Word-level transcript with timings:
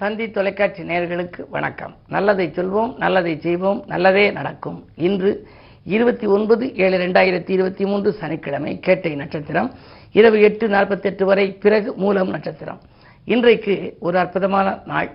தந்தி 0.00 0.26
தொலைக்காட்சி 0.30 0.82
நேயர்களுக்கு 0.82 1.40
வணக்கம். 1.54 1.94
நல்லதை 2.08 2.52
சொல்வோம் 2.56 2.92
நல்லதை 2.98 3.32
செய்வோம் 3.40 3.80
நல்லதே 3.86 4.30
நடக்கும். 4.30 4.78
இன்று 5.06 5.30
இருபத்தி 5.84 6.26
ஒன்பது 6.26 6.64
ஏழு 6.84 6.98
ரெண்டாயிரத்தி 6.98 7.50
இருபத்தி 7.56 7.84
மூன்று 7.84 8.12
சனிக்கிழமை 8.20 8.72
கேட்டை 8.86 9.12
நட்சத்திரம். 9.14 9.68
இரவு 10.12 10.40
எட்டு 10.40 10.68
நாற்பத்தெட்டு 10.68 11.24
வரை 11.24 11.46
பிறகு 11.64 11.92
மூலம் 11.96 12.28
நட்சத்திரம். 12.28 12.80
இன்றைக்கு 13.24 13.96
ஒரு 14.00 14.18
அற்புதமான 14.18 14.78
நாள். 14.86 15.10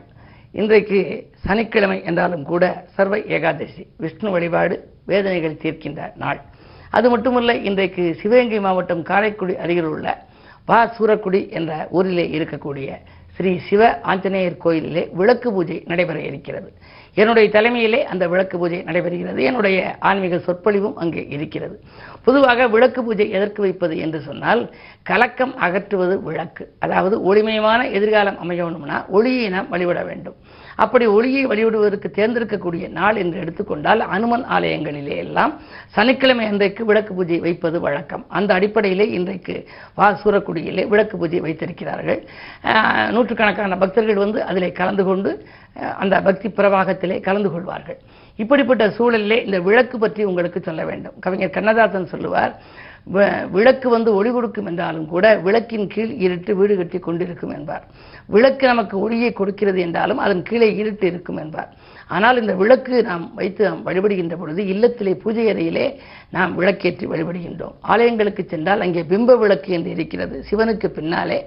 இன்றைக்கு 0.52 1.00
சனிக்கிழமை 1.48 2.04
என்றாலும் 2.04 2.44
கூட 2.44 2.86
சர்வ 2.96 3.22
ஏகாதசி 3.38 3.86
விஷ்ணு 3.98 4.32
வழிபாடு 4.32 4.78
வேதனைகள் 5.06 5.60
தீர்க்கின்ற 5.64 6.12
நாள். 6.16 6.42
அது 6.92 7.10
மட்டுமல்ல 7.10 7.56
இன்றைக்கு 7.70 8.06
சிவகங்கை 8.22 8.60
மாவட்டம் 8.60 9.04
காரைக்குடி 9.12 9.56
அருகில் 9.66 9.92
உள்ள 9.96 10.08
வா 10.66 10.80
சூரக்குடி 10.98 11.50
என்ற 11.50 11.88
ஊரிலே 11.92 12.24
இருக்கக்கூடிய 12.38 12.90
ஸ்ரீ 13.38 13.60
சிவ 13.70 14.00
ஆஞ்சநேயர் 14.02 14.62
கோயிலிலே 14.64 15.04
விளக்கு 15.14 15.50
பூஜை 15.52 15.84
நடைபெற 15.86 16.20
இருக்கிறது. 16.20 16.70
என்னுடைய 17.14 17.50
தலைமையிலே 17.50 18.00
அந்த 18.04 18.28
விளக்கு 18.28 18.56
பூஜை 18.58 18.80
நடைபெறுகிறது. 18.80 19.40
என்னுடைய 19.40 19.96
ஆன்மீக 20.00 20.38
சொற்பொழிவும் 20.38 20.96
அங்கே 20.96 21.24
இருக்கிறது. 21.28 21.76
பொதுவாக 22.24 22.68
விளக்கு 22.68 23.04
பூஜை 23.04 23.28
எதற்கு 23.32 23.62
வைப்பது 23.62 23.98
என்று 23.98 24.22
சொன்னால் 24.22 24.62
கலக்கம் 25.04 25.56
அகற்றுவது 25.58 26.22
விளக்கு. 26.22 26.66
அதாவது 26.80 27.18
ஒளிமயமான 27.30 27.92
எதிர்காலம் 27.92 28.40
அமையணும்னா 28.44 29.00
ஒளியை 29.08 29.50
நாம் 29.50 29.70
வழிபட 29.70 30.04
வேண்டும். 30.04 30.38
அப்படி 30.84 31.06
ஒளியை 31.18 31.44
வழிபடுவதற்கு 31.52 32.10
தேர்ந்தெடுக்கக்கூடிய 32.18 32.86
நாள் 32.98 33.20
என்று 33.22 33.38
எடுத்துக்கொண்டால் 33.44 34.02
அனுமன் 34.16 34.46
ஆலயங்களிலே 34.56 35.16
எல்லாம் 35.26 35.54
சனிக்கிழமை 35.98 36.46
அன்றைக்கு 36.52 36.82
விளக்கு 36.90 37.14
பூஜை 37.18 37.40
வைப்பது 37.46 37.80
வழக்கம். 37.86 38.24
அந்த 38.38 38.50
அடிப்படையிலே 38.58 39.08
இன்றைக்கு 39.18 39.56
வா 40.00 40.08
சூரக்குடியிலே 40.24 40.86
விளக்கு 40.94 41.18
பூஜை 41.18 41.42
வைத்திருக்கிறார்கள். 41.46 42.22
நூற்றுக்கணக்கான 43.16 43.78
பக்தர்கள் 43.84 44.24
வந்து 44.26 44.42
அதிலே 44.50 44.72
கலந்து 44.82 45.06
கொண்டு 45.10 45.32
அந்த 46.04 46.16
பக்தி 46.28 46.50
பிரவாகத்திலே 46.60 47.20
கலந்து 47.28 47.52
கொள்வார்கள். 47.52 48.00
இப்படிப்பட்ட 48.44 48.86
சூழலிலே 48.98 49.38
இந்த 49.48 49.60
விளக்கு 49.68 49.98
பற்றி 49.98 50.24
உங்களுக்கு 50.30 50.60
சொல்ல 50.62 50.82
வேண்டும். 50.90 51.16
கவிஞர் 51.26 51.56
கண்ணதாசன் 51.58 52.12
சொல்லுவார் 52.14 52.56
விளக்கு 53.56 53.88
வந்து 53.90 54.10
ஒளி 54.20 54.30
கொடுக்கும் 54.32 54.66
என்றாலும் 54.66 55.08
கூட 55.08 55.26
விளக்கின் 55.48 55.88
கீழ் 55.88 56.14
இருட்டு 56.26 56.52
வீடு 56.56 56.76
கட்டி 56.78 57.00
கொண்டிருக்கும் 57.00 57.54
என்பார். 57.58 57.84
விளக்கு 58.36 58.66
நமக்கு 58.68 58.96
ஒளியை 59.00 59.30
கொடுக்கிறது 59.34 59.80
என்றாலும் 59.82 60.22
அதன் 60.26 60.42
கீழே 60.44 60.70
இருட்டு 60.76 61.06
இருக்கும் 61.08 61.38
என்பார். 61.38 61.70
ஆனால் 62.08 62.40
இந்த 62.42 62.54
விளக்கு 62.62 62.96
நாம் 63.04 63.26
வைத்து 63.36 63.62
நாம் 63.68 63.86
வழிபடுகின்ற 63.86 64.36
பொழுது 64.38 64.64
இல்லத்திலே 64.74 65.14
பூஜை 65.24 65.46
அறையிலே 65.54 65.86
நாம் 66.36 66.52
விளக்கேற்றி 66.60 67.06
வழிபடுகின்றோம். 67.14 67.76
ஆலயங்களுக்கு 67.94 68.46
சென்றால் 68.46 68.84
அங்கே 68.88 69.04
பிம்ப 69.12 69.38
விளக்கு 69.44 69.72
என்று 69.78 69.92
இருக்கிறது. 69.92 70.38
சிவனுக்கு 70.50 70.90
பின்னாலே 70.98 71.40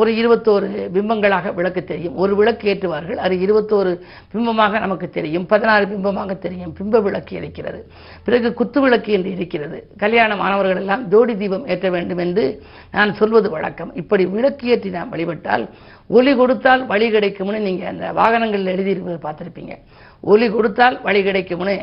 ஒரு 0.00 0.10
இருபத்தோரு 0.12 0.68
பிம்பங்களாக 0.94 1.52
விளக்கு 1.54 1.84
தெரியும். 1.84 2.16
ஒரு 2.16 2.36
விளக்கு 2.36 2.64
ஏற்றுவார்கள். 2.72 3.14
அது 3.14 3.34
இருபத்தோரு 3.46 3.92
பிம்பமாக 4.32 4.78
நமக்கு 4.78 5.10
தெரியும். 5.10 5.46
பதினாறு 5.46 5.84
பிம்பமாக 5.92 6.38
தெரியும். 6.38 6.74
பிம்ப 6.78 7.02
விளக்கு 7.02 7.36
இருக்கிறது. 7.36 7.80
பிறகு 8.24 8.54
குத்து 8.54 8.80
விளக்கு 8.80 9.12
என்று 9.12 9.30
இருக்கிறது. 9.30 9.78
கல்யாண 9.96 10.36
மாணவர்கள் 10.36 10.76
எல்லாம் 10.76 11.08
ஜோடி 11.08 11.36
தீபம் 11.36 11.66
ஏற்ற 11.66 11.90
வேண்டும் 11.90 12.18
என்று 12.18 12.62
நான் 12.92 13.14
சொல்வது 13.14 13.50
வழக்கம். 13.50 13.94
இப்படி 13.94 14.26
விளக்கு 14.26 14.68
ஏற்றி 14.68 14.90
நாம் 14.90 15.08
வழிபட்டால் 15.08 15.66
ஒலி 16.06 16.34
கொடுத்தால் 16.36 16.86
வழி 16.86 17.10
கிடைக்கும்னு 17.10 17.60
நீங்க 17.60 17.88
அந்த 17.88 18.12
வாகனங்களில் 18.12 18.72
எழுதியிருப்பதை 18.74 19.20
பார்த்துருப்பீங்க. 19.26 19.74
ஒலி 20.20 20.48
கொடுத்தால் 20.50 21.02
வழி 21.02 21.22
கிடைக்கும்னு 21.22 21.76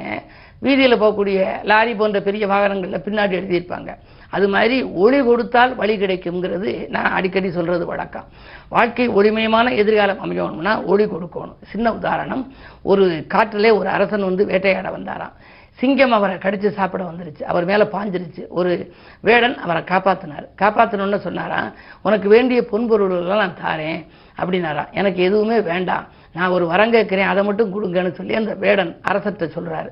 வீதியில் 0.59 1.01
போகக்கூடிய 1.01 1.45
லாரி 1.63 1.93
போன்ற 1.95 2.21
பெரிய 2.21 2.47
வாகனங்களில் 2.47 3.05
பின்னாடி 3.05 3.33
எழுதியிருப்பாங்க. 3.39 3.91
அது 4.33 4.47
மாதிரி 4.47 4.77
ஒளி 4.83 5.19
கொடுத்தால் 5.23 5.75
வழி 5.75 5.95
கிடைக்குங்கிறது 5.97 6.71
நான் 6.89 7.11
அடிக்கடி 7.11 7.49
சொல்றது 7.51 7.85
வழக்கம். 7.85 8.27
வாழ்க்கை 8.69 9.09
ஒளிமயமான 9.09 9.67
எதிர்காலம் 9.75 10.21
அமையணும்னா 10.23 10.83
ஒளி 10.85 11.05
கொடுக்கணும். 11.05 11.55
சின்ன 11.71 11.93
உதாரணம் 11.93 12.43
ஒரு 12.81 13.25
காட்டிலே 13.27 13.71
ஒரு 13.79 13.89
அரசன் 13.89 14.27
வந்து 14.29 14.45
வேட்டையாட 14.45 14.89
வந்தாராம். 14.89 15.35
சிங்கம் 15.79 16.11
அவரை 16.11 16.35
கடிச்சு 16.35 16.69
சாப்பிட 16.69 17.03
வந்துருச்சு. 17.03 17.43
அவர் 17.43 17.65
மேலே 17.65 17.83
பாஞ்சிருச்சு. 17.83 18.43
ஒரு 18.49 18.93
வேடன் 19.19 19.57
அவரை 19.57 19.81
காப்பாத்தினார். 19.81 20.47
காப்பாற்றணுன்னு 20.61 21.17
சொன்னாராம். 21.17 21.71
உனக்கு 22.03 22.29
வேண்டிய 22.29 22.59
பொன்பொருள்கள்லாம் 22.71 23.43
நான் 23.43 23.57
தாரேன் 23.65 24.05
அப்படின்னாராம். 24.41 24.91
எனக்கு 24.91 25.23
எதுவுமே 25.23 25.61
வேண்டாம். 25.61 26.05
நான் 26.33 26.49
ஒரு 26.49 26.65
வரம் 26.67 26.93
கேட்குறேன். 26.93 27.31
அதை 27.33 27.43
மட்டும் 27.43 27.71
கொடுங்கன்னு 27.71 28.11
சொல்லி 28.11 28.33
அந்த 28.35 28.53
வேடன் 28.53 28.97
அரசர்கிட்ட 29.11 29.45
சொல்கிறாரு 29.57 29.89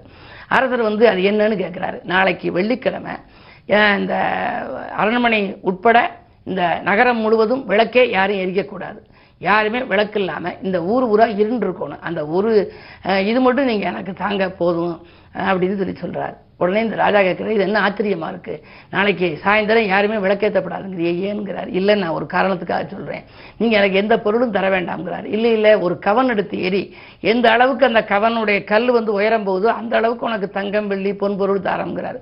அரசர் 0.47 0.81
வந்து 0.81 1.07
அது 1.07 1.21
என்னன்னு 1.21 1.59
கேட்குறாரு. 1.63 1.99
நாளைக்கு 2.03 2.51
வெள்ளிக்கிழமை 2.51 3.13
இந்த 3.99 4.15
அரண்மனை 4.95 5.57
உட்பட 5.61 5.97
இந்த 6.45 6.81
நகரம் 6.83 7.17
முழுவதும் 7.17 7.65
விளக்கே 7.65 8.09
யாரும் 8.09 8.41
எரிக்கக்கூடாது. 8.43 8.99
யாருமே 9.39 9.79
விளக்கு 9.83 10.19
இல்லாமல் 10.19 10.57
இந்த 10.61 10.77
ஊர் 10.83 11.03
ஊராக 11.03 11.31
இருண்டு 11.31 11.65
இருக்கணும் 11.67 12.01
அந்த 12.01 12.27
ஒரு 12.27 12.51
இது 13.25 13.39
மட்டும் 13.41 13.65
நீங்கள் 13.65 13.91
எனக்கு 13.91 14.13
தாங்க 14.13 14.49
போதும் 14.49 14.95
அப்படின்னு 15.35 15.77
சொல்லி 15.77 15.95
சொல்கிறாரு 16.01 16.35
உடனே 16.61 16.81
இந்த 16.85 16.97
ராஜா 17.03 17.19
கேட்குறாரு 17.27 17.55
இது 17.55 17.67
என்ன 17.67 17.79
ஆச்சரியமா 17.87 18.27
இருக்கு? 18.33 18.55
நாளைக்கு 18.95 19.27
சாயந்தரம் 19.43 19.87
யாருமே 19.93 20.17
விளக்கேற்றப்படாதுங்கிறியே 20.25 21.13
ஏன்கிறார் 21.29 21.69
இல்லை 21.79 21.93
நான் 22.01 22.15
ஒரு 22.17 22.25
காரணத்துக்காக 22.35 22.83
சொல்கிறேன் 22.93 23.23
நீங்கள் 23.61 23.79
எனக்கு 23.79 24.01
எந்த 24.03 24.15
பொருளும் 24.25 24.55
தர 24.57 24.65
வேண்டாம்ங்கிறார். 24.75 25.25
இல்லை 25.35 25.51
இல்லை 25.57 25.71
ஒரு 25.85 25.95
கவன் 26.07 26.31
எடுத்து 26.33 26.57
எரி 26.67 26.83
எந்த 27.33 27.45
அளவுக்கு 27.55 27.89
அந்த 27.89 28.03
கவனுடைய 28.13 28.59
கல் 28.71 28.89
வந்து 28.97 29.11
உயரம் 29.19 29.47
போகுதோ 29.49 29.69
அந்த 29.81 29.95
அளவுக்கு 29.99 30.27
உனக்கு 30.29 30.49
தங்கம் 30.59 30.89
வெள்ளி 30.91 31.13
பொன் 31.23 31.37
பொருள் 31.41 31.65
தாரம்ங்கிறார். 31.69 32.19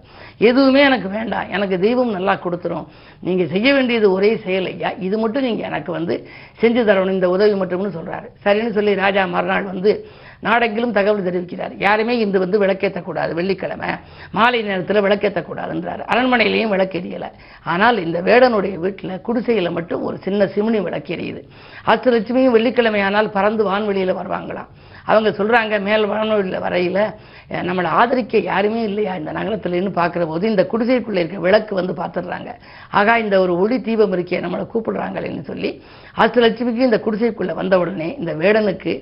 எதுவுமே 0.49 0.81
எனக்கு 0.89 1.09
வேண்டாம். 1.17 1.49
எனக்கு 1.57 1.79
தெய்வம் 1.85 2.15
நல்லா 2.17 2.35
கொடுத்துரும். 2.45 2.87
நீங்கள் 3.27 3.51
செய்ய 3.55 3.69
வேண்டியது 3.73 4.07
ஒரே 4.17 4.31
செயல் 4.45 4.69
ஐயா. 4.73 4.91
இது 5.07 5.17
மட்டும் 5.17 5.47
நீங்கள் 5.49 5.69
எனக்கு 5.71 5.91
வந்து 5.97 6.15
செஞ்சு 6.61 6.83
தரணும். 6.89 7.17
இந்த 7.19 7.29
உதவி 7.35 7.55
மட்டும்னு 7.61 7.95
சொல்கிறாரு 7.99 8.27
சரின்னு 8.45 8.75
சொல்லி 8.79 8.93
ராஜா 9.03 9.25
மறுநாள் 9.35 9.71
வந்து 9.73 9.93
நாடெங்கிலும் 10.47 10.95
தகவல் 10.97 11.25
தெரிவிக்கிறார். 11.27 11.73
யாருமே 11.85 12.13
இன்று 12.23 12.43
வந்து 12.43 12.61
விளக்கேற்றக்கூடாது. 12.63 13.31
வெள்ளிக்கிழமை 13.39 13.89
மாலை 14.37 14.61
நேரத்தில் 14.69 15.03
விளக்கேற்றக்கூடாதுன்றார். 15.07 16.03
அரண்மனையிலையும் 16.11 16.73
விளக்கெரியல 16.75 17.29
ஆனால் 17.73 17.97
இந்த 18.05 18.19
வேடனுடைய 18.29 18.75
வீட்டில் 18.85 19.21
குடிசையில் 19.29 19.75
மட்டும் 19.77 20.05
ஒரு 20.09 20.19
சின்ன 20.27 20.49
சிமினி 20.55 20.81
விளக்கெரியுது 20.89 21.43
அஷ்டலட்சுமியும் 21.93 22.55
வெள்ளிக்கிழமை 22.57 23.01
ஆனால் 23.09 23.33
பறந்து 23.37 23.65
வான்வெளியில் 23.69 24.19
வருவாங்களாம் 24.21 24.71
அவங்க 25.11 25.29
சொல்கிறாங்க 25.37 25.75
மேல் 25.85 26.03
வானொலியில் 26.09 26.63
வரையில 26.63 26.99
நம்மளை 27.67 27.89
ஆதரிக்க 27.99 28.41
யாருமே 28.49 28.81
இல்லையா 28.89 29.13
இந்த 29.19 29.31
நகரத்துலன்னு 29.37 29.91
பார்க்குற 29.99 30.23
போது 30.31 30.43
இந்த 30.49 30.63
குடிசைக்குள்ளே 30.71 31.21
இருக்க 31.21 31.39
விளக்கு 31.45 31.73
வந்து 31.79 31.93
பார்த்துடுறாங்க. 31.99 32.49
ஆகா 32.99 33.13
இந்த 33.23 33.35
ஒரு 33.43 33.53
ஒளி 33.63 33.77
தீபம் 33.87 34.13
இருக்கே 34.17 34.41
நம்மளை 34.45 34.65
கூப்பிடுறாங்களேன்னு 34.73 35.43
சொல்லி 35.51 35.71
அஷ்டலட்சுமிக்கு 36.23 36.87
இந்த 36.89 36.99
குடிசைக்குள்ளே 37.05 37.55
வந்த 37.61 37.79
உடனே 37.83 38.09
இந்த 38.21 38.33
வேடனுக்கு 38.43 38.93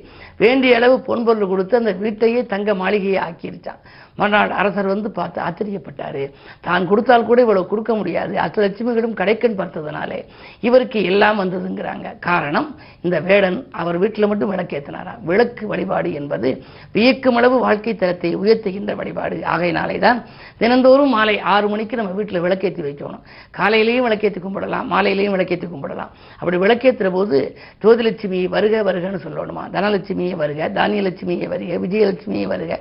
வேண்டிய 0.43 0.77
அளவு 0.79 0.95
பொன் 1.09 1.26
பொருள் 1.27 1.49
கொடுத்து 1.49 1.75
அந்த 1.77 1.93
வீட்டையே 1.99 2.41
தங்க 2.45 2.75
மாளிகையை 2.75 3.19
ஆக்கிருச்சான் 3.25 3.81
மறுநாள் 4.19 4.51
அரசர் 4.59 4.91
வந்து 4.93 5.09
பார்த்து 5.17 5.39
ஆச்சரியப்பட்டாரு. 5.47 6.23
தான் 6.67 6.87
கொடுத்தால் 6.91 7.27
கூட 7.29 7.39
இவ்வளவு 7.45 7.69
கொடுக்க 7.71 7.91
முடியாது. 7.99 8.33
அஷ்டலட்சுமிகளும் 8.45 9.17
கடைக்கன் 9.21 9.59
பார்த்ததுனாலே 9.61 10.19
இவருக்கு 10.67 10.99
எல்லாம் 11.11 11.39
வந்ததுங்கிறாங்க. 11.41 12.07
காரணம் 12.27 12.69
இந்த 13.05 13.17
வேடன் 13.27 13.59
அவர் 13.81 13.99
வீட்டில் 14.03 14.29
மட்டும் 14.31 14.51
விளக்கேற்றினாராம் 14.53 15.21
விளக்கு 15.31 15.63
வழிபாடு 15.71 16.09
என்பது 16.21 16.49
வியக்கும் 16.95 17.37
அளவு 17.41 17.57
வாழ்க்கை 17.65 17.95
தரத்தை 17.95 18.31
உயர்த்துகின்ற 18.41 18.93
வழிபாடு. 19.01 19.37
ஆகையினாலே 19.53 19.97
தான் 20.07 20.19
தினந்தோறும் 20.61 21.13
மாலை 21.15 21.35
ஆறு 21.53 21.67
மணிக்கு 21.73 21.99
நம்ம 21.99 22.13
வீட்டில் 22.19 22.43
விளக்கேற்றி 22.45 22.81
வைக்கணும். 22.87 23.23
காலையிலேயும் 23.59 24.05
விளக்கேற்றி 24.07 24.39
கும்பிடலாம் 24.45 24.87
மாலையிலையும் 24.93 25.35
விளக்கேற்றி 25.35 25.67
கும்பிடலாம். 25.73 26.11
அப்படி 26.39 26.57
விளக்கேற்றுற 26.65 27.09
போது 27.17 27.37
ஜோதிலட்சுமி 27.83 28.39
வருக 28.55 28.83
வருகன்னு 28.89 29.21
சொல்லணுமா? 29.25 29.63
தனலட்சுமியே 29.75 30.33
வருக 30.41 30.69
தானியலட்சுமியே 30.79 31.47
வருக 31.53 31.79
விஜயலட்சுமியே 31.85 32.47
வருக 32.53 32.73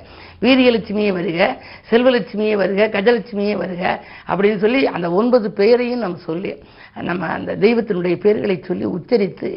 வீரியலட்சுமியே 0.45 1.11
வருக. 1.19 1.26
செல்வலட்சுமியே 1.91 2.55
வருக 2.55 2.87
கஜலட்சுமியே 2.87 3.55
வருக 3.57 3.83
அப்படின்னு 4.27 4.57
சொல்லி 4.57 4.85
அந்த 4.85 5.11
ஒன்பது 5.11 5.51
பெயரையும் 5.51 5.99
நம்ம 5.99 6.17
சொல்லி 6.17 6.53
நம்ம 7.01 7.27
அந்த 7.27 7.55
தெய்வத்தினுடைய 7.55 8.17
பெயர்களை 8.17 8.57
சொல்லி 8.61 8.85
உச்சரித்து 8.85 9.51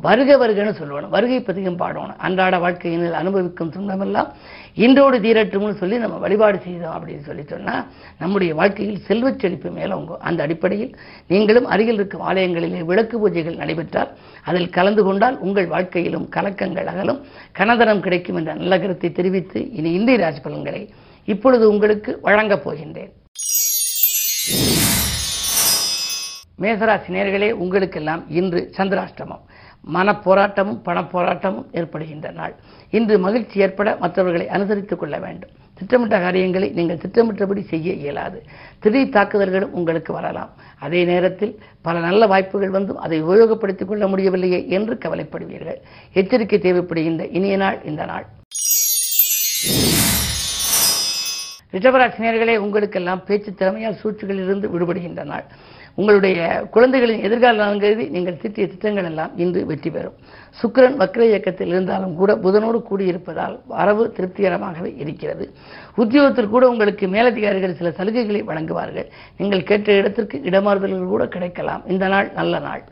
வருக 0.00 0.36
வருகன்னு 0.36 0.74
சொல்லணும் 0.80 1.08
வருகை 1.08 1.40
பதிகம் 1.40 1.78
பாடணும் 1.78 2.16
அன்றாட 2.16 2.58
வாழ்க்கையினில் 2.58 3.12
அனுபவிக்கும் 3.12 3.70
துன்பமெல்லாம் 3.70 4.32
இன்றோடு 4.74 5.18
தீரட்டும்னு 5.18 5.74
சொல்லி 5.74 5.98
நம்ம 5.98 6.16
வழிபாடு 6.16 6.60
செய்தோம் 6.64 6.94
அப்படின்னு 6.96 7.20
சொல்லி 7.20 7.42
சொன்னால் 7.42 7.86
நம்முடைய 8.18 8.54
வாழ்க்கையில் 8.54 9.00
செல்வச் 9.00 9.38
செழிப்பு 9.38 9.70
மேலோங்கும் 9.70 10.18
அந்த 10.18 10.42
அடிப்படையில் 10.42 10.98
நீங்களும் 11.26 11.64
அருகில் 11.64 11.94
இருக்கும் 11.94 12.28
ஆலயங்களிலே 12.28 12.84
விளக்கு 12.84 13.28
பூஜைகள் 13.28 13.56
நடைபெற்றால் 13.56 14.10
அதில் 14.44 14.70
கலந்து 14.70 15.02
கொண்டால் 15.02 15.38
உங்கள் 15.38 15.66
வாழ்க்கையிலும் 15.66 16.28
கலக்கங்கள் 16.36 16.84
அகலும். 16.84 17.26
கனதனம் 17.58 18.00
கிடைக்கும் 18.00 18.36
என்ற 18.36 18.54
நல்ல 18.54 18.78
கருத்தை 18.78 19.12
தெரிவித்து 19.12 19.70
இனி 19.70 19.92
இந்திய 19.92 20.18
ராசி 20.18 20.40
பலன்களை 20.40 20.94
இப்பொழுது 21.24 21.68
உங்களுக்கு 21.68 22.18
வழங்கப் 22.22 22.68
போகின்றேன். 22.68 23.12
மேசராசி 26.60 27.08
நேர்களே 27.08 27.50
உங்களுக்கெல்லாம் 27.50 28.24
இன்று 28.28 28.70
சந்திராஷ்டமம். 28.76 29.44
மனப்போராட்டமும் 29.92 30.80
பணப்போராட்டமும் 30.84 31.66
ஏற்படுகின்ற 31.72 32.30
நாள். 32.30 32.54
இன்று 32.90 33.18
மகிழ்ச்சி 33.18 33.60
ஏற்பட 33.60 33.96
மற்றவர்களை 33.96 34.46
அனுசரித்துக் 34.46 34.96
கொள்ள 34.96 35.18
வேண்டும். 35.18 35.50
திட்டமிட்ட 35.74 36.20
காரியங்களை 36.20 36.68
நீங்கள் 36.68 36.98
திட்டமிட்டபடி 36.98 37.62
செய்ய 37.62 37.92
இயலாது. 37.92 38.42
திடீர் 38.78 39.08
தாக்குதல்களும் 39.08 39.72
உங்களுக்கு 39.72 40.12
வரலாம். 40.12 40.50
அதே 40.78 41.04
நேரத்தில் 41.04 41.58
பல 41.82 41.98
நல்ல 41.98 42.26
வாய்ப்புகள் 42.26 42.70
வந்தும் 42.70 42.98
அதை 42.98 43.24
உபயோகப்படுத்திக் 43.24 43.84
கொள்ள 43.84 44.06
முடியவில்லையே 44.06 44.68
என்று 44.68 44.94
கவலைப்படுவீர்கள். 44.94 45.80
எச்சரிக்கை 46.12 46.58
தேவைப்படுகின்ற 46.58 47.28
இனிய 47.32 47.56
நாள் 47.56 47.84
இந்த 47.84 48.04
நாள். 48.04 48.26
ரிஷபராசினியர்களே 51.74 52.56
உங்களுக்கெல்லாம் 52.64 53.22
பேச்சு 53.28 53.50
திறமையால் 53.60 54.00
சூழ்ச்சிகளிலிருந்து 54.02 54.66
விடுபடுகின்ற 54.74 55.22
நாள். 55.32 55.46
உங்களுடைய 56.00 56.38
குழந்தைகளின் 56.74 57.24
எதிர்கால 57.26 57.66
கருதி 57.82 58.04
நீங்கள் 58.14 58.38
திட்டிய 58.42 58.64
திட்டங்கள் 58.70 59.08
எல்லாம் 59.10 59.32
இன்று 59.42 59.60
வெற்றி 59.70 59.90
பெறும். 59.90 60.16
சுக்கரன் 60.60 60.96
வக்ர 61.02 61.22
இயக்கத்தில் 61.30 61.72
இருந்தாலும் 61.74 62.14
கூட 62.20 62.32
புதனோடு 62.44 62.78
கூடியிருப்பதால் 62.90 63.54
வரவு 63.74 64.04
திருப்திகரமாகவே 64.16 64.90
இருக்கிறது. 65.02 65.46
உத்தியோகத்தில் 66.02 66.52
கூட 66.54 66.64
உங்களுக்கு 66.72 67.08
மேலதிகாரிகள் 67.14 67.78
சில 67.80 67.92
சலுகைகளை 67.98 68.42
வழங்குவார்கள். 68.50 69.08
நீங்கள் 69.40 69.68
கேட்ட 69.70 69.98
இடத்திற்கு 70.00 70.38
இடமாறுதல்கள் 70.50 71.14
கூட 71.14 71.26
கிடைக்கலாம். 71.36 71.84
இந்த 71.94 72.08
நாள் 72.14 72.30
நல்ல 72.40 72.58
நாள். 72.68 72.84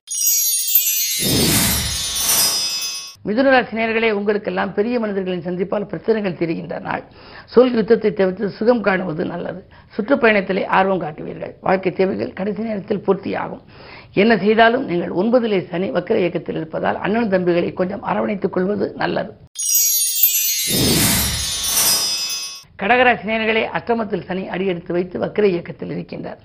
மிதுனராசினியர்களே 3.27 4.11
உங்களுக்கெல்லாம் 4.11 4.75
பெரிய 4.75 5.01
மனிதர்களின் 5.01 5.45
சந்திப்பால் 5.49 5.89
பிரச்சனைகள் 5.91 6.39
தெரிகின்ற 6.41 6.79
நாள். 6.79 7.03
சொல் 7.45 7.75
யுத்தத்தை 7.75 8.13
தவிர்த்து 8.13 8.51
சுகம் 8.51 8.83
காணுவது 8.85 9.25
நல்லது. 9.25 9.61
சுற்றுப்பயணத்திலே 9.97 10.65
ஆர்வம் 10.79 11.01
காட்டுவீர்கள். 11.01 11.55
வாழ்க்கை 11.61 11.93
தேவைகள் 11.93 12.33
கடைசி 12.33 12.63
நேரத்தில் 12.63 13.05
பூர்த்தியாகும். 13.07 13.63
என்ன 14.15 14.39
செய்தாலும் 14.39 14.85
நீங்கள் 14.85 15.15
ஒன்பதிலே 15.23 15.61
சனி 15.69 15.91
வக்கர 15.91 16.19
இயக்கத்தில் 16.25 16.57
இருப்பதால் 16.57 16.97
அண்ணன் 16.97 17.33
தம்பிகளை 17.35 17.73
கொஞ்சம் 17.73 18.05
அரவணைத்துக் 18.05 18.57
கொள்வது 18.57 18.93
நல்லது. 18.97 19.33
கடகராசினியர்களே 22.83 23.63
அஷ்டமத்தில் 23.79 24.25
சனி 24.29 24.45
அடியெடுத்து 24.55 24.93
வைத்து 24.97 25.17
வக்கர 25.23 25.45
இயக்கத்தில் 25.53 25.93
இருக்கின்றார். 25.95 26.39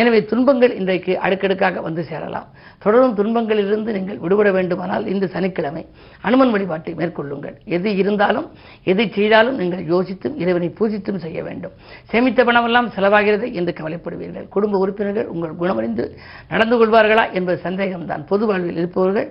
எனவே 0.00 0.20
துன்பங்கள் 0.30 0.74
இன்றைக்கு 0.80 1.12
அடுக்கடுக்காக 1.26 1.80
வந்து 1.86 2.02
சேரலாம். 2.10 2.46
தொடரும் 2.84 3.16
துன்பங்களிலிருந்து 3.18 3.90
நீங்கள் 3.96 4.20
விடுபட 4.24 4.50
வேண்டுமானால் 4.58 5.04
இந்த 5.12 5.26
சனிக்கிழமை 5.34 5.82
அனுமன் 6.28 6.52
வழிபாட்டை 6.54 6.94
மேற்கொள்ளுங்கள். 7.00 7.56
எது 7.76 7.90
இருந்தாலும் 8.02 8.48
எதை 8.92 9.06
செய்தாலும் 9.18 9.58
நீங்கள் 9.62 9.84
யோசித்தும் 9.92 10.38
இறைவனை 10.42 10.70
பூஜித்தும் 10.80 11.22
செய்ய 11.24 11.38
வேண்டும். 11.48 11.74
சேமித்த 12.12 12.40
பணமெல்லாம் 12.48 12.92
செலவாகிறது 12.96 13.48
என்று 13.60 13.74
கவலைப்படுவீர்கள். 13.80 14.48
குடும்ப 14.56 14.78
உறுப்பினர்கள் 14.84 15.30
உங்கள் 15.34 15.58
குணமறிந்து 15.62 16.06
நடந்து 16.52 16.78
கொள்வார்களா 16.80 17.26
என்பது 17.38 17.58
சந்தேகம்தான். 17.68 18.24
பொது 18.32 18.46
வாழ்வில் 18.50 18.80
இருப்பவர்கள் 18.82 19.30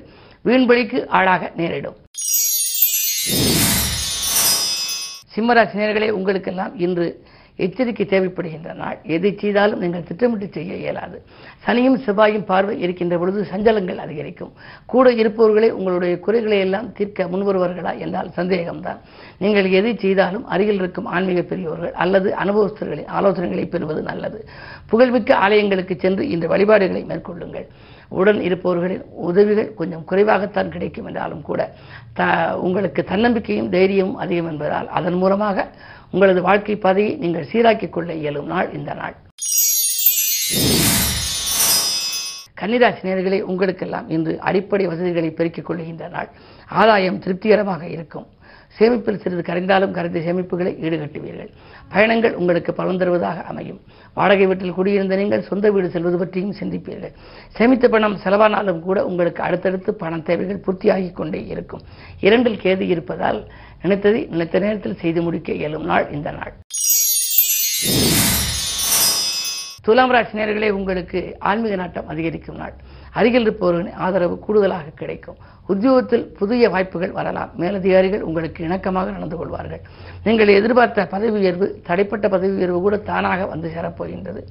வீண்பலிக்கு 0.49 0.99
ஆளாக 1.17 1.51
நேரிடும். 1.59 1.97
சிம்மராசினியர்களே 5.41 6.09
உங்களுக்கெல்லாம் 6.09 6.73
இன்று 6.85 7.05
எச்சரிக்கை 7.57 8.05
தேவைப்படுகின்ற 8.05 8.73
நாள். 8.73 8.97
எதை 9.15 9.37
செய்தாலும் 9.41 9.81
நீங்கள் 9.83 10.05
திட்டமிட்டு 10.09 10.47
செய்ய 10.53 10.73
இயலாது. 10.73 11.17
சனியும் 11.65 11.97
செவ்வாயும் 12.05 12.45
பார்வை 12.45 12.75
இருக்கின்ற 12.79 13.15
பொழுது 13.17 13.39
சஞ்சலங்கள் 13.51 13.99
அதிகரிக்கும். 14.05 14.53
கூட 14.85 15.11
இருப்பவர்களே 15.11 15.69
உங்களுடைய 15.69 16.19
குறைகளை 16.19 16.59
எல்லாம் 16.59 16.87
தீர்க்க 16.93 17.27
முன்வருவார்களா 17.33 17.93
என்றால் 17.97 18.31
சந்தேகம்தான். 18.37 18.99
நீங்கள் 19.37 19.69
எதை 19.71 19.93
செய்தாலும் 19.95 20.45
அருகில் 20.45 20.81
இருக்கும் 20.81 21.05
ஆன்மீக 21.05 21.41
பெரியவர்கள் 21.41 21.93
அல்லது 22.05 22.31
அனுபவஸ்தர்களின் 22.43 23.11
ஆலோசனைகளை 23.19 23.65
பெறுவது 23.69 24.01
நல்லது. 24.01 24.41
புகழ்மிக்க 24.87 25.35
ஆலயங்களுக்கு 25.47 25.97
சென்று 25.97 26.29
இன்று 26.29 26.47
வழிபாடுகளை 26.47 27.03
மேற்கொள்ளுங்கள். 27.03 27.67
உடன் 28.19 28.39
இருப்பவர்களின் 28.47 29.03
உதவிகள் 29.29 29.69
கொஞ்சம் 29.79 30.05
குறைவாகத்தான் 30.09 30.71
கிடைக்கும் 30.75 31.07
என்றாலும் 31.09 31.43
கூட 31.49 31.61
த 32.19 32.21
உங்களுக்கு 32.67 33.01
தன்னம்பிக்கையும் 33.11 33.71
தைரியமும் 33.75 34.21
அதிகம் 34.23 34.49
என்பதால் 34.51 34.89
அதன் 34.99 35.19
மூலமாக 35.21 35.67
உங்களது 36.13 36.41
வாழ்க்கை 36.47 36.75
பாதையை 36.85 37.11
நீங்கள் 37.23 37.49
சீராக்கிக் 37.51 37.95
கொள்ள 37.95 38.11
இயலும் 38.21 38.49
நாள் 38.53 38.69
இந்த 38.79 38.93
நாள். 38.93 39.15
கன்னிராசி 42.59 43.01
நேர்களே 43.07 43.39
உங்களுக்கெல்லாம் 43.51 44.09
இன்று 44.15 44.33
அடிப்படை 44.49 44.85
வசதிகளை 44.87 45.29
பெருக்கிக் 45.37 45.67
கொள்கின்ற 45.69 46.07
நாள். 46.15 46.29
ஆதாயம் 46.81 47.21
திருப்திகரமாக 47.23 47.83
இருக்கும். 47.95 48.27
சேமிப்பில் 48.81 49.21
சிறிது 49.23 49.43
கரைந்தாலும் 49.47 49.95
கரைந்த 49.97 50.19
சேமிப்புகளை 50.27 50.71
ஈடுகட்டுவீர்கள். 50.85 51.49
பயணங்கள் 51.93 52.37
உங்களுக்கு 52.41 52.73
பலன் 52.73 53.01
தருவதாக 53.01 53.41
அமையும். 53.51 53.81
வாடகை 54.13 54.45
வீட்டில் 54.51 54.77
குடியிருந்த 54.77 55.15
நீங்கள் 55.21 55.47
சொந்த 55.49 55.71
வீடு 55.71 55.89
செல்வது 55.95 56.17
பற்றியும் 56.17 56.55
சிந்திப்பீர்கள். 56.59 57.13
சேமித்த 57.57 57.87
பணம் 57.95 58.17
செலவானாலும் 58.23 58.81
கூட 58.87 59.05
உங்களுக்கு 59.05 59.43
அடுத்தடுத்து 59.43 59.93
பண 60.03 60.19
தேவைகள் 60.29 60.63
பூர்த்தியாகிக் 60.65 61.19
கொண்டே 61.19 61.41
இருக்கும். 61.53 61.83
இரண்டில் 62.19 62.61
கேது 62.63 62.87
இருப்பதால் 62.95 63.41
நினைத்ததை 63.83 64.21
நினைத்த 64.33 64.59
நேரத்தில் 64.59 64.99
செய்து 65.03 65.21
முடிக்க 65.21 65.51
இயலும் 65.61 65.85
நாள் 65.91 66.07
இந்த 66.17 66.31
நாள். 66.31 66.53
துலாம் 69.85 70.11
ராசி 70.13 70.33
நேர்களே 70.37 70.67
உங்களுக்கு 70.79 71.19
ஆன்மீக 71.49 71.75
நாட்டம் 71.79 72.09
அதிகரிக்கும் 72.11 72.59
நாள். 72.61 72.73
அருகில் 73.19 73.45
இருப்பவர்களின் 73.45 73.95
ஆதரவு 74.05 74.35
கூடுதலாக 74.43 74.91
கிடைக்கும். 74.99 75.37
உத்தியோகத்தில் 75.71 76.25
புதிய 76.39 76.69
வாய்ப்புகள் 76.73 77.15
வரலாம். 77.17 77.51
மேலதிகாரிகள் 77.61 78.25
உங்களுக்கு 78.27 78.59
இணக்கமாக 78.67 79.07
நடந்து 79.15 79.37
கொள்வார்கள். 79.39 79.81
நீங்கள் 80.27 80.53
எதிர்பார்த்த 80.57 81.07
பதவி 81.15 81.33
உயர்வு 81.39 81.67
தடைப்பட்ட 81.87 82.25
பதவி 82.35 82.53
உயர்வு 82.59 82.79
கூட 82.85 82.97
தானாக 83.09 83.47
வந்து 83.53 83.67
சேரப்போகின்றது. 83.75 84.43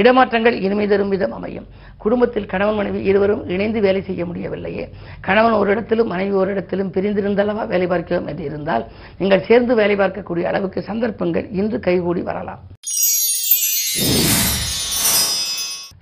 இடமாற்றங்கள் 0.00 0.58
இனிமை 0.64 0.88
தரும் 0.94 1.14
விதம் 1.14 1.36
அமையும். 1.38 1.70
குடும்பத்தில் 2.04 2.50
கணவன் 2.52 2.78
மனைவி 2.80 3.02
இருவரும் 3.12 3.46
இணைந்து 3.54 3.80
வேலை 3.86 4.02
செய்ய 4.10 4.24
முடியவில்லையே. 4.32 4.86
கணவன் 5.28 5.58
ஒரு 5.60 5.70
இடத்திலும் 5.76 6.12
மனைவி 6.16 6.36
ஒரு 6.42 6.52
இடத்திலும் 6.56 6.92
பிரிந்திருந்தளவா 6.98 7.64
வேலை 7.74 7.88
பார்க்கிறோம் 7.94 8.28
என்று 8.32 8.46
இருந்தால் 8.50 8.86
நீங்கள் 9.22 9.46
சேர்ந்து 9.50 9.74
வேலை 9.82 9.98
பார்க்கக்கூடிய 10.04 10.46
அளவுக்கு 10.52 10.82
சந்தர்ப்பங்கள் 10.92 11.48
இன்று 11.62 11.80
கைகூடி 11.88 12.24
வரலாம். 12.30 12.62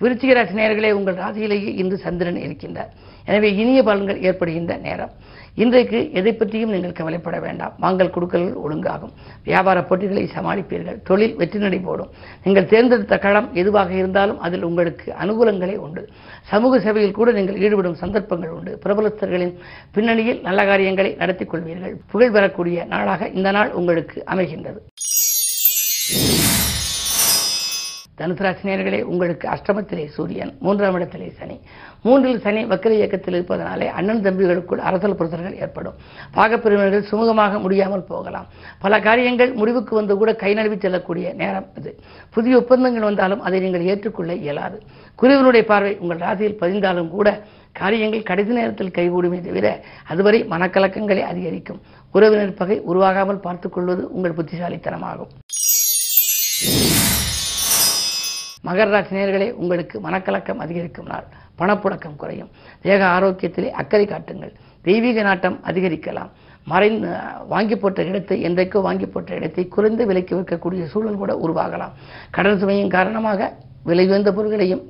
விருச்சிக 0.02 0.34
ராசி 0.36 0.54
நேர்களே 0.60 0.90
உங்கள் 0.98 1.18
ராசியிலேயே 1.22 1.70
இன்று 1.80 1.96
சந்திரன் 2.04 2.42
இருக்கின்றார். 2.46 2.92
எனவே 3.30 3.48
இனிய 3.62 3.80
பலன்கள் 3.88 4.22
ஏற்படுகின்ற 4.28 4.74
நேரம். 4.86 5.12
இன்றைக்கு 5.62 5.98
எதை 6.18 6.32
பற்றியும் 6.32 6.72
நீங்கள் 6.74 6.94
கவலைப்பட 6.98 7.36
வேண்டாம். 7.44 7.72
வாங்கல் 7.84 8.12
கொடுக்கல்கள் 8.14 8.60
ஒழுங்காகும். 8.64 9.12
வியாபார 9.48 9.78
போட்டிகளை 9.88 10.22
சமாளிப்பீர்கள். 10.36 10.98
தொழில் 11.08 11.34
வெற்றி 11.40 11.58
நடை 11.64 11.80
போடும். 11.88 12.10
நீங்கள் 12.44 12.68
தேர்ந்தெடுத்த 12.72 13.18
களம் 13.24 13.48
எதுவாக 13.62 13.90
இருந்தாலும் 14.00 14.40
அதில் 14.46 14.66
உங்களுக்கு 14.68 15.08
அனுகூலங்களே 15.22 15.76
உண்டு. 15.86 16.04
சமூக 16.52 16.80
சேவையில் 16.86 17.16
கூட 17.18 17.30
நீங்கள் 17.38 17.60
ஈடுபடும் 17.64 18.00
சந்தர்ப்பங்கள் 18.02 18.54
உண்டு. 18.58 18.74
பிரபலஸ்தர்களின் 18.84 19.54
பின்னணியில் 19.96 20.40
நல்ல 20.48 20.66
காரியங்களை 20.70 21.12
நடத்திக் 21.22 21.52
கொள்வீர்கள். 21.52 21.96
புகழ் 22.12 22.34
பெறக்கூடிய 22.36 22.86
நாளாக 22.94 23.28
இந்த 23.38 23.50
நாள் 23.58 23.72
உங்களுக்கு 23.80 24.18
அமைகின்றது. 24.34 24.80
தனுசராசினியர்களே 28.20 29.02
உங்களுக்கு 29.02 29.48
அஷ்டமத்திலே 29.48 30.06
சூரியன் 30.06 30.52
மூன்றாம் 30.60 30.94
இடத்திலே 30.94 31.32
சனி. 31.38 31.60
மூன்றில் 32.02 32.40
சனி 32.40 32.64
வக்கர 32.64 32.90
இயக்கத்தில் 32.90 33.34
இருப்பதனாலே 33.34 33.86
அண்ணன் 33.86 34.22
தம்பிகளுக்குள் 34.22 34.82
அரசல் 34.88 35.14
புரசல்கள் 35.14 35.60
ஏற்படும். 35.60 35.94
பாகப்பிரிவினர்கள் 36.34 37.06
சுமூகமாக 37.10 37.60
முடியாமல் 37.60 38.04
போகலாம். 38.04 38.46
பல 38.78 39.00
காரியங்கள் 39.00 39.52
முடிவுக்கு 39.52 39.94
வந்து 39.94 40.16
கூட 40.16 40.34
கை 40.34 40.54
நழுவி 40.54 40.78
செல்லக்கூடிய 40.78 41.32
நேரம் 41.32 41.66
இது. 41.76 41.98
புதிய 42.30 42.56
ஒப்பந்தங்கள் 42.56 43.02
வந்தாலும் 43.02 43.40
அதை 43.40 43.60
நீங்கள் 43.60 43.84
ஏற்றுக்கொள்ள 43.84 44.34
இயலாது. 44.34 44.82
குருவினுடைய 45.14 45.66
பார்வை 45.66 45.96
உங்கள் 45.96 46.18
ராசியில் 46.18 46.58
பதிந்தாலும் 46.58 47.10
கூட 47.10 47.40
காரியங்கள் 47.72 48.22
கடைசி 48.22 48.52
நேரத்தில் 48.52 48.94
கைகூடுமே 48.98 49.40
தவிர 49.40 49.80
அதுவரை 50.08 50.44
மனக்கலக்கங்களை 50.44 51.20
அதிகரிக்கும். 51.20 51.80
உறவினர் 52.12 52.54
பகை 52.54 52.82
உருவாகாமல் 52.88 53.44
பார்த்துக் 53.46 53.72
கொள்வது 53.72 54.12
உங்கள் 54.12 54.32
புத்திசாலித்தனமாகும். 54.32 55.32
மகர 58.70 58.88
ராசி 58.94 59.12
நேர்களே 59.16 59.46
உங்களுக்கு 59.60 59.96
மனக்கலக்கம் 60.06 60.60
அதிகரிக்கும் 60.64 61.08
நாள். 61.12 61.24
பணப்புழக்கம் 61.60 62.18
குறையும். 62.20 62.50
தேக 62.84 63.00
ஆரோக்கியத்திலே 63.14 63.70
அக்கறை 63.80 64.04
காட்டுங்கள். 64.10 64.52
தெய்வீக 64.86 65.22
நாட்டம் 65.28 65.56
அதிகரிக்கலாம். 65.70 66.30
மறைந்து 66.70 67.08
வாங்கி 67.52 67.76
போட்ட 67.82 68.00
இடத்தை 68.10 68.36
என்றைக்கோ 68.48 68.80
வாங்கி 68.86 69.06
போட்ட 69.14 69.30
இடத்தை 69.38 69.64
குறைந்த 69.74 70.04
விலைக்கு 70.10 70.34
விற்கக்கூடிய 70.38 70.84
சூழல் 70.92 71.20
கூட 71.22 71.32
உருவாகலாம். 71.46 71.96
கடன் 72.36 72.60
சுமையின் 72.62 72.94
காரணமாக 72.96 73.50
விலை 73.88 74.04
உயர்ந்த 74.10 74.30
பொருட்களையும் 74.36 74.82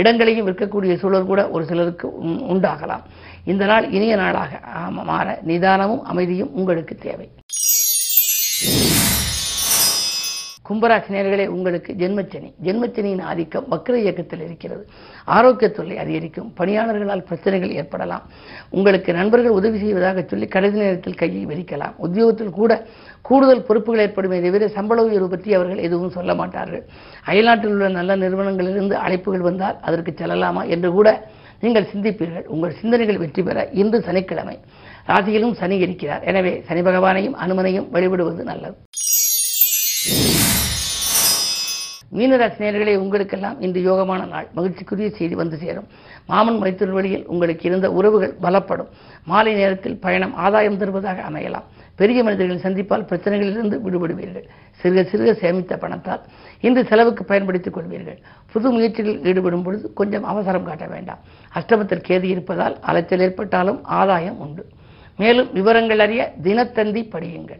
இடங்களையும் 0.00 0.48
விற்கக்கூடிய 0.48 0.94
சூழல் 1.02 1.28
கூட 1.32 1.42
ஒரு 1.56 1.64
சிலருக்கு 1.70 2.08
உம் 2.22 2.40
உண்டாகலாம். 2.52 3.04
இந்த 3.52 3.64
நாள் 3.72 3.88
இனிய 3.96 4.16
நாளாக 4.22 4.60
மாற 5.10 5.38
நிதானமும் 5.50 6.04
அமைதியும் 6.12 6.54
உங்களுக்கு 6.60 6.96
தேவை. 7.08 7.28
கும்பராசினியர்களே 10.70 11.44
உங்களுக்கு 11.54 11.92
ஜென்மச்சனி. 12.00 12.48
ஜென்மச்சனியின் 12.66 13.22
ஆதிக்கம் 13.30 13.64
வக்ர 13.70 13.94
இயக்கத்தில் 14.02 14.42
இருக்கிறது. 14.46 14.82
ஆரோக்கிய 15.36 15.68
தொல்லை 15.78 15.96
அதிகரிக்கும். 16.02 16.50
பணியாளர்களால் 16.58 17.24
பிரச்சனைகள் 17.28 17.72
ஏற்படலாம். 17.80 18.24
உங்களுக்கு 18.76 19.10
நண்பர்கள் 19.18 19.56
உதவி 19.60 19.78
செய்வதாக 19.84 20.24
சொல்லி 20.32 20.48
கடைசி 20.54 20.78
நேரத்தில் 20.82 21.18
கையை 21.22 21.42
விரிக்கலாம். 21.50 21.96
உத்தியோகத்தில் 22.06 22.54
கூட 22.60 22.72
கூடுதல் 23.28 23.66
பொறுப்புகள் 23.68 24.04
ஏற்படுமே 24.04 24.38
தவிர 24.46 24.68
சம்பள 24.76 24.98
உயர்வு 25.08 25.28
பற்றி 25.32 25.50
அவர்கள் 25.58 25.84
எதுவும் 25.88 26.14
சொல்ல 26.18 26.34
மாட்டார்கள். 26.40 26.84
அயல்நாட்டில் 27.32 27.74
உள்ள 27.74 27.88
நல்ல 27.98 28.16
நிறுவனங்களிலிருந்து 28.22 28.96
அழைப்புகள் 29.06 29.46
வந்தால் 29.48 29.78
அதற்கு 29.88 30.14
செல்லலாமா 30.20 30.64
என்று 30.76 30.90
கூட 30.98 31.08
நீங்கள் 31.64 31.90
சிந்திப்பீர்கள். 31.92 32.46
உங்கள் 32.54 32.78
சிந்தனைகள் 32.82 33.20
வெற்றி 33.24 33.42
பெற 33.42 33.68
இன்று 33.82 33.98
சனிக்கிழமை. 34.06 34.56
ராசியிலும் 35.10 35.58
சனி 35.60 35.76
இருக்கிறார். 35.86 36.22
எனவே 36.30 36.52
சனி 36.68 36.80
பகவானையும் 36.80 37.36
அனுமனையும் 37.44 37.90
வழிபடுவது 37.96 38.44
நல்லது. 38.52 38.76
மீனராசி 42.20 42.58
நேயர்களே 42.58 42.96
உங்களுக்கெல்லாம் 42.96 43.60
இந்த 43.60 43.80
யோகமான 43.80 44.28
நாள். 44.28 44.46
மகிழ்ச்சிக்குரிய 44.56 45.10
செய்தி 45.10 45.34
வந்து 45.34 45.56
சேரும். 45.56 45.86
மாமன் 46.26 46.62
மைத்தூர் 46.62 46.90
வழியில் 46.90 47.26
உங்களுக்கு 47.26 47.68
இருந்த 47.68 47.92
உறவுகள் 47.92 48.34
பலப்படும். 48.42 48.88
மாலை 49.24 49.54
நேரத்தில் 49.54 49.96
பயணம் 49.96 50.34
ஆதாயம் 50.34 50.76
தருவதாக 50.76 51.22
அமையலாம். 51.30 51.62
பெரிய 51.94 52.22
மனிதர்களை 52.22 52.62
சந்திப்பால் 52.62 53.06
பிரச்சனைகளிலிருந்து 53.06 53.80
விடுபடுவீர்கள். 53.84 54.48
சிறுக 54.82 55.02
சிறுக 55.12 55.32
சேமித்த 55.32 55.76
பணத்தால் 55.76 56.20
இன்று 56.60 56.84
செலவுக்கு 56.84 57.24
பயன்படுத்திக் 57.24 57.76
கொள்வீர்கள். 57.76 58.18
புது 58.52 58.70
முயற்சிகளில் 58.70 59.24
ஈடுபடும் 59.24 59.62
பொழுது 59.62 59.92
கொஞ்சம் 59.92 60.24
அவசரம் 60.24 60.64
காட்ட 60.64 60.86
வேண்டாம். 60.86 61.18
அஷ்டமத்தில் 61.54 62.02
கேது 62.08 62.22
இருப்பதால் 62.22 62.80
அலைச்சல் 62.80 63.20
ஏற்பட்டாலும் 63.20 63.84
ஆதாயம் 63.84 64.38
உண்டு. 64.38 64.66
மேலும் 65.16 65.52
விவரங்கள் 65.52 65.98
அறிய 65.98 66.32
தினத்தந்தி 66.42 67.08
படியுங்கள். 67.10 67.58